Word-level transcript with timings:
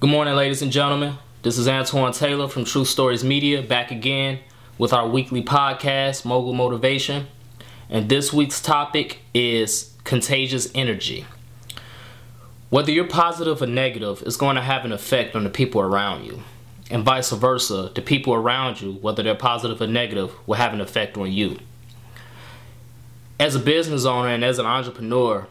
Good 0.00 0.08
morning, 0.08 0.34
ladies 0.34 0.62
and 0.62 0.72
gentlemen. 0.72 1.18
This 1.42 1.58
is 1.58 1.68
Antoine 1.68 2.14
Taylor 2.14 2.48
from 2.48 2.64
True 2.64 2.86
Stories 2.86 3.22
Media 3.22 3.60
back 3.60 3.90
again 3.90 4.38
with 4.78 4.94
our 4.94 5.06
weekly 5.06 5.42
podcast, 5.42 6.24
Mogul 6.24 6.54
Motivation. 6.54 7.26
And 7.90 8.08
this 8.08 8.32
week's 8.32 8.62
topic 8.62 9.18
is 9.34 9.92
contagious 10.04 10.70
energy. 10.74 11.26
Whether 12.70 12.92
you're 12.92 13.08
positive 13.08 13.60
or 13.60 13.66
negative 13.66 14.22
is 14.22 14.38
going 14.38 14.56
to 14.56 14.62
have 14.62 14.86
an 14.86 14.92
effect 14.92 15.36
on 15.36 15.44
the 15.44 15.50
people 15.50 15.82
around 15.82 16.24
you. 16.24 16.44
And 16.90 17.04
vice 17.04 17.30
versa, 17.32 17.92
the 17.94 18.00
people 18.00 18.32
around 18.32 18.80
you, 18.80 18.92
whether 18.92 19.22
they're 19.22 19.34
positive 19.34 19.82
or 19.82 19.86
negative, 19.86 20.32
will 20.46 20.54
have 20.54 20.72
an 20.72 20.80
effect 20.80 21.18
on 21.18 21.30
you. 21.30 21.58
As 23.38 23.54
a 23.54 23.60
business 23.60 24.06
owner 24.06 24.30
and 24.30 24.46
as 24.46 24.58
an 24.58 24.64
entrepreneur, 24.64 25.46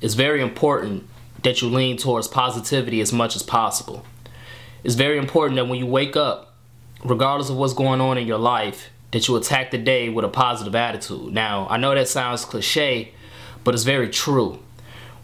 it's 0.00 0.14
very 0.14 0.42
important 0.42 1.06
that 1.42 1.60
you 1.60 1.68
lean 1.68 1.96
towards 1.96 2.28
positivity 2.28 3.00
as 3.00 3.12
much 3.12 3.36
as 3.36 3.42
possible. 3.42 4.04
It's 4.84 4.94
very 4.94 5.18
important 5.18 5.56
that 5.56 5.68
when 5.68 5.78
you 5.78 5.86
wake 5.86 6.16
up, 6.16 6.54
regardless 7.04 7.50
of 7.50 7.56
what's 7.56 7.74
going 7.74 8.00
on 8.00 8.18
in 8.18 8.26
your 8.26 8.38
life, 8.38 8.90
that 9.12 9.28
you 9.28 9.36
attack 9.36 9.70
the 9.70 9.78
day 9.78 10.08
with 10.08 10.24
a 10.24 10.28
positive 10.28 10.74
attitude. 10.74 11.32
Now, 11.32 11.66
I 11.68 11.76
know 11.76 11.94
that 11.94 12.08
sounds 12.08 12.44
cliche, 12.44 13.12
but 13.62 13.74
it's 13.74 13.84
very 13.84 14.08
true. 14.08 14.58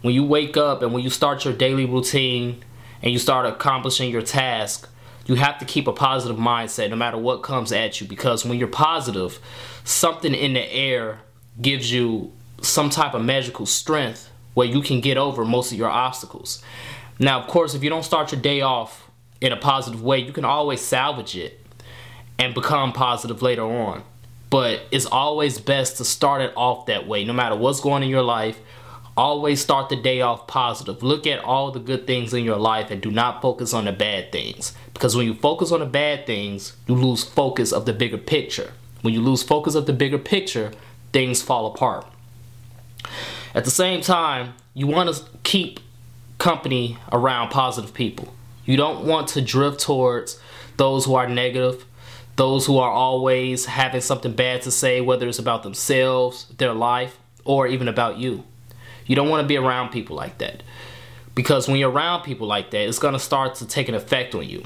When 0.01 0.13
you 0.13 0.23
wake 0.23 0.55
up 0.55 0.81
and 0.81 0.93
when 0.93 1.03
you 1.03 1.09
start 1.09 1.43
your 1.43 1.53
daily 1.53 1.85
routine 1.85 2.63
and 3.01 3.11
you 3.11 3.19
start 3.19 3.45
accomplishing 3.45 4.11
your 4.11 4.21
task, 4.21 4.87
you 5.25 5.35
have 5.35 5.59
to 5.59 5.65
keep 5.65 5.87
a 5.87 5.93
positive 5.93 6.37
mindset 6.37 6.89
no 6.89 6.95
matter 6.95 7.17
what 7.17 7.43
comes 7.43 7.71
at 7.71 7.99
you 7.99 8.07
because 8.07 8.45
when 8.45 8.57
you're 8.57 8.67
positive, 8.67 9.39
something 9.83 10.33
in 10.33 10.53
the 10.53 10.73
air 10.73 11.19
gives 11.61 11.91
you 11.91 12.31
some 12.61 12.89
type 12.89 13.13
of 13.13 13.23
magical 13.23 13.65
strength 13.65 14.29
where 14.59 14.67
you 14.67 14.81
can 14.81 14.99
get 14.99 15.15
over 15.15 15.45
most 15.45 15.71
of 15.71 15.77
your 15.77 15.87
obstacles. 15.87 16.61
Now, 17.17 17.39
of 17.39 17.47
course, 17.47 17.75
if 17.75 17.81
you 17.81 17.89
don't 17.89 18.03
start 18.03 18.33
your 18.33 18.41
day 18.41 18.59
off 18.59 19.09
in 19.39 19.53
a 19.53 19.55
positive 19.55 20.03
way, 20.03 20.17
you 20.19 20.33
can 20.33 20.43
always 20.43 20.81
salvage 20.81 21.37
it 21.37 21.65
and 22.37 22.53
become 22.53 22.91
positive 22.91 23.41
later 23.41 23.63
on. 23.63 24.03
But 24.49 24.81
it's 24.91 25.05
always 25.05 25.61
best 25.61 25.95
to 25.95 26.03
start 26.03 26.41
it 26.41 26.51
off 26.57 26.87
that 26.87 27.07
way, 27.07 27.23
no 27.23 27.31
matter 27.31 27.55
what's 27.55 27.79
going 27.79 28.03
in 28.03 28.09
your 28.09 28.21
life. 28.21 28.59
Always 29.15 29.61
start 29.61 29.87
the 29.87 29.95
day 29.95 30.19
off 30.19 30.45
positive. 30.45 31.01
Look 31.03 31.25
at 31.25 31.39
all 31.41 31.71
the 31.71 31.79
good 31.79 32.05
things 32.05 32.33
in 32.33 32.43
your 32.43 32.57
life 32.57 32.91
and 32.91 33.01
do 33.01 33.11
not 33.11 33.41
focus 33.41 33.73
on 33.73 33.85
the 33.85 33.93
bad 33.93 34.33
things. 34.33 34.73
Because 34.93 35.15
when 35.15 35.25
you 35.25 35.35
focus 35.35 35.71
on 35.71 35.79
the 35.79 35.85
bad 35.85 36.25
things, 36.25 36.75
you 36.85 36.95
lose 36.95 37.23
focus 37.23 37.71
of 37.71 37.85
the 37.85 37.93
bigger 37.93 38.17
picture. 38.17 38.73
When 39.03 39.13
you 39.13 39.21
lose 39.21 39.41
focus 39.41 39.73
of 39.75 39.85
the 39.85 39.93
bigger 39.93 40.19
picture, 40.19 40.73
things 41.13 41.41
fall 41.41 41.65
apart. 41.65 42.05
At 43.55 43.65
the 43.65 43.71
same 43.71 44.01
time, 44.01 44.53
you 44.73 44.87
want 44.87 45.13
to 45.13 45.23
keep 45.43 45.79
company 46.37 46.97
around 47.11 47.49
positive 47.49 47.93
people. 47.93 48.33
You 48.65 48.77
don't 48.77 49.05
want 49.05 49.29
to 49.29 49.41
drift 49.41 49.79
towards 49.79 50.39
those 50.77 51.05
who 51.05 51.15
are 51.15 51.27
negative, 51.27 51.85
those 52.35 52.65
who 52.65 52.77
are 52.77 52.91
always 52.91 53.65
having 53.65 54.01
something 54.01 54.33
bad 54.33 54.61
to 54.61 54.71
say, 54.71 55.01
whether 55.01 55.27
it's 55.27 55.39
about 55.39 55.63
themselves, 55.63 56.45
their 56.57 56.73
life, 56.73 57.17
or 57.43 57.67
even 57.67 57.87
about 57.87 58.17
you. 58.17 58.43
You 59.05 59.15
don't 59.15 59.29
want 59.29 59.43
to 59.43 59.47
be 59.47 59.57
around 59.57 59.89
people 59.89 60.15
like 60.15 60.37
that. 60.37 60.61
Because 61.33 61.67
when 61.67 61.77
you're 61.77 61.91
around 61.91 62.23
people 62.23 62.47
like 62.47 62.69
that, 62.71 62.87
it's 62.87 62.99
going 62.99 63.13
to 63.13 63.19
start 63.19 63.55
to 63.55 63.65
take 63.65 63.89
an 63.89 63.95
effect 63.95 64.35
on 64.35 64.47
you. 64.47 64.63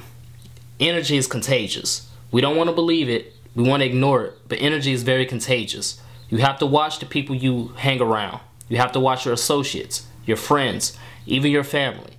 Energy 0.79 1.17
is 1.17 1.27
contagious. 1.27 2.09
We 2.31 2.41
don't 2.41 2.57
want 2.57 2.69
to 2.69 2.75
believe 2.75 3.09
it, 3.09 3.33
we 3.55 3.63
want 3.63 3.81
to 3.81 3.85
ignore 3.85 4.25
it, 4.25 4.33
but 4.49 4.59
energy 4.59 4.91
is 4.91 5.03
very 5.03 5.25
contagious. 5.25 6.01
You 6.29 6.39
have 6.39 6.59
to 6.59 6.65
watch 6.65 6.99
the 6.99 7.05
people 7.05 7.35
you 7.35 7.69
hang 7.77 8.01
around. 8.01 8.41
You 8.69 8.77
have 8.77 8.91
to 8.93 8.99
watch 8.99 9.25
your 9.25 9.33
associates, 9.33 10.07
your 10.25 10.37
friends, 10.37 10.97
even 11.25 11.51
your 11.51 11.63
family. 11.63 12.17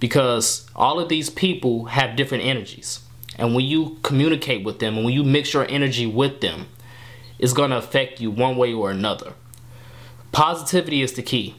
Because 0.00 0.68
all 0.76 1.00
of 1.00 1.08
these 1.08 1.28
people 1.28 1.86
have 1.86 2.16
different 2.16 2.44
energies. 2.44 3.00
And 3.36 3.54
when 3.54 3.64
you 3.64 3.98
communicate 4.02 4.64
with 4.64 4.78
them 4.78 4.96
and 4.96 5.04
when 5.04 5.14
you 5.14 5.24
mix 5.24 5.54
your 5.54 5.66
energy 5.68 6.06
with 6.06 6.40
them, 6.40 6.66
it's 7.38 7.52
going 7.52 7.70
to 7.70 7.78
affect 7.78 8.20
you 8.20 8.30
one 8.30 8.56
way 8.56 8.72
or 8.72 8.90
another. 8.90 9.32
Positivity 10.32 11.02
is 11.02 11.14
the 11.14 11.22
key. 11.22 11.56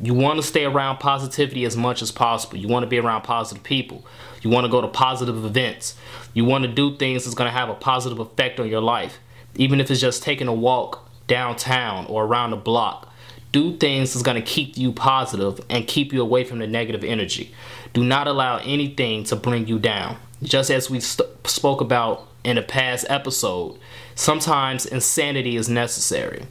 You 0.00 0.14
want 0.14 0.40
to 0.40 0.42
stay 0.46 0.64
around 0.64 0.98
positivity 0.98 1.64
as 1.64 1.76
much 1.76 2.02
as 2.02 2.10
possible. 2.10 2.56
You 2.56 2.68
want 2.68 2.82
to 2.82 2.88
be 2.88 2.98
around 2.98 3.22
positive 3.22 3.62
people. 3.62 4.04
You 4.42 4.50
want 4.50 4.64
to 4.64 4.70
go 4.70 4.80
to 4.80 4.88
positive 4.88 5.44
events. 5.44 5.96
You 6.34 6.44
want 6.44 6.64
to 6.64 6.70
do 6.70 6.96
things 6.96 7.24
that's 7.24 7.34
going 7.34 7.48
to 7.48 7.56
have 7.56 7.68
a 7.68 7.74
positive 7.74 8.18
effect 8.18 8.58
on 8.58 8.68
your 8.68 8.80
life. 8.80 9.18
Even 9.54 9.80
if 9.80 9.90
it's 9.90 10.00
just 10.00 10.22
taking 10.22 10.48
a 10.48 10.52
walk 10.52 11.08
downtown 11.26 12.06
or 12.06 12.24
around 12.24 12.50
the 12.50 12.56
block 12.56 13.11
do 13.52 13.76
things 13.76 14.12
that's 14.12 14.22
going 14.22 14.42
to 14.42 14.42
keep 14.42 14.76
you 14.76 14.92
positive 14.92 15.60
and 15.68 15.86
keep 15.86 16.12
you 16.12 16.22
away 16.22 16.44
from 16.44 16.58
the 16.58 16.66
negative 16.66 17.04
energy. 17.04 17.54
Do 17.92 18.02
not 18.02 18.26
allow 18.26 18.58
anything 18.58 19.24
to 19.24 19.36
bring 19.36 19.66
you 19.66 19.78
down. 19.78 20.16
Just 20.42 20.70
as 20.70 20.90
we 20.90 21.00
st- 21.00 21.28
spoke 21.46 21.80
about 21.80 22.26
in 22.42 22.58
a 22.58 22.62
past 22.62 23.06
episode, 23.08 23.78
sometimes 24.14 24.86
insanity 24.86 25.56
is 25.56 25.68
necessary. 25.68 26.46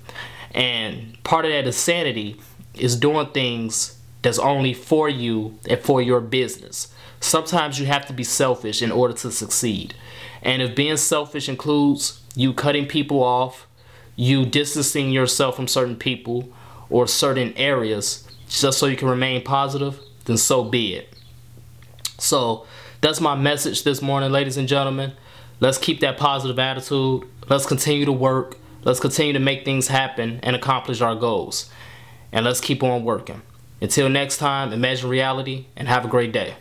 And 0.53 1.21
part 1.23 1.45
of 1.45 1.51
that 1.51 1.65
insanity 1.65 2.39
is 2.75 2.95
doing 2.95 3.27
things 3.27 3.97
that's 4.21 4.39
only 4.39 4.73
for 4.73 5.09
you 5.09 5.57
and 5.67 5.79
for 5.79 6.01
your 6.01 6.21
business. 6.21 6.93
Sometimes 7.19 7.79
you 7.79 7.85
have 7.87 8.05
to 8.07 8.13
be 8.13 8.23
selfish 8.23 8.81
in 8.81 8.91
order 8.91 9.13
to 9.15 9.31
succeed. 9.31 9.93
And 10.41 10.61
if 10.61 10.75
being 10.75 10.97
selfish 10.97 11.49
includes 11.49 12.21
you 12.35 12.53
cutting 12.53 12.87
people 12.87 13.23
off, 13.23 13.67
you 14.15 14.45
distancing 14.45 15.11
yourself 15.11 15.55
from 15.55 15.67
certain 15.67 15.95
people, 15.95 16.51
or 16.91 17.07
certain 17.07 17.53
areas 17.57 18.27
just 18.49 18.77
so 18.77 18.85
you 18.85 18.97
can 18.97 19.07
remain 19.07 19.43
positive, 19.43 19.99
then 20.25 20.37
so 20.37 20.63
be 20.63 20.93
it. 20.95 21.13
So 22.19 22.67
that's 22.99 23.19
my 23.19 23.33
message 23.33 23.83
this 23.83 24.01
morning, 24.01 24.31
ladies 24.31 24.57
and 24.57 24.67
gentlemen. 24.67 25.13
Let's 25.59 25.77
keep 25.77 26.01
that 26.01 26.17
positive 26.17 26.59
attitude. 26.59 27.23
Let's 27.47 27.65
continue 27.65 28.05
to 28.05 28.11
work. 28.11 28.57
Let's 28.83 28.99
continue 28.99 29.33
to 29.33 29.39
make 29.39 29.63
things 29.63 29.87
happen 29.87 30.39
and 30.43 30.55
accomplish 30.55 31.01
our 31.01 31.15
goals. 31.15 31.69
And 32.31 32.45
let's 32.45 32.61
keep 32.61 32.83
on 32.83 33.03
working. 33.03 33.41
Until 33.79 34.09
next 34.09 34.37
time, 34.37 34.73
imagine 34.73 35.09
reality 35.09 35.67
and 35.75 35.87
have 35.87 36.05
a 36.05 36.07
great 36.07 36.31
day. 36.31 36.55